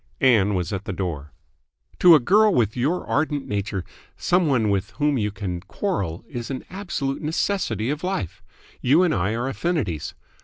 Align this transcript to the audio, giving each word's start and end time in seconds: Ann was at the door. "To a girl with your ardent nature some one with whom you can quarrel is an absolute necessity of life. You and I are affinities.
Ann 0.19 0.55
was 0.55 0.73
at 0.73 0.85
the 0.85 0.93
door. 0.93 1.31
"To 1.99 2.15
a 2.15 2.19
girl 2.19 2.51
with 2.51 2.75
your 2.75 3.05
ardent 3.05 3.47
nature 3.47 3.85
some 4.17 4.47
one 4.47 4.71
with 4.71 4.89
whom 4.97 5.19
you 5.19 5.29
can 5.29 5.59
quarrel 5.61 6.25
is 6.27 6.49
an 6.49 6.65
absolute 6.71 7.21
necessity 7.21 7.91
of 7.91 8.03
life. 8.03 8.41
You 8.81 9.03
and 9.03 9.13
I 9.13 9.33
are 9.35 9.47
affinities. 9.47 10.15